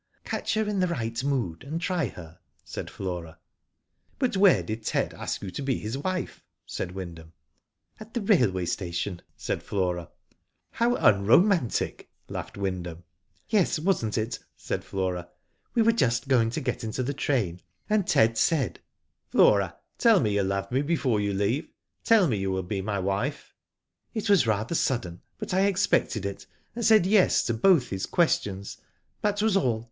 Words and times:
"Catch 0.23 0.55
her 0.55 0.67
in 0.67 0.79
the 0.79 0.87
right 0.87 1.23
mood, 1.23 1.63
and 1.63 1.79
try 1.79 2.07
her." 2.07 2.39
said 2.65 2.89
Flora. 2.89 3.37
"But 4.17 4.35
where 4.35 4.63
did 4.63 4.83
Ted 4.83 5.13
ask 5.13 5.43
you 5.43 5.51
to 5.51 5.61
be 5.61 5.77
his 5.77 5.95
wife?" 5.95 6.43
said 6.65 6.93
Wyndham. 6.93 7.33
*'At 7.99 8.15
the 8.15 8.21
railway 8.21 8.65
station, 8.65 9.21
said 9.37 9.61
Flora. 9.61 10.09
"How 10.71 10.95
unromantic," 10.95 12.09
laughed 12.29 12.57
Wyndham. 12.57 12.93
o 12.93 12.93
2 12.93 12.97
Digitized 12.97 12.97
by 12.97 12.97
LjOOQ 12.97 12.97
IC 12.97 13.53
196.. 13.53 13.53
WHO 13.53 13.57
DID 13.57 13.59
ITf 13.59 13.59
*' 13.73 13.77
Yes, 13.77 13.79
wasn't 13.79 14.17
it," 14.17 14.39
said 14.57 14.83
Flora." 14.83 15.29
We 15.75 15.81
were 15.83 15.91
just 15.91 16.27
going 16.27 16.49
to 16.49 16.61
get 16.61 16.83
into 16.83 17.03
the 17.03 17.13
train, 17.13 17.61
and 17.87 18.07
Ted 18.07 18.37
said:" 18.39 18.79
Flora, 19.29 19.75
tell 19.99 20.19
me 20.19 20.33
you 20.33 20.41
love 20.41 20.71
me 20.71 20.81
before 20.81 21.19
you 21.19 21.35
leave. 21.35 21.69
Tell 22.03 22.27
me 22.27 22.37
you 22.37 22.49
will 22.49 22.63
be 22.63 22.81
my 22.81 22.97
wife."." 22.97 23.53
It 24.15 24.31
was 24.31 24.47
rather 24.47 24.73
sudden, 24.73 25.21
but 25.37 25.53
I 25.53 25.67
expected 25.67 26.25
it, 26.25 26.47
and 26.73 26.83
said 26.83 27.05
yes 27.05 27.43
to 27.43 27.53
both 27.53 27.89
his 27.91 28.07
questions, 28.07 28.77
that 29.21 29.43
was 29.43 29.55
all. 29.55 29.79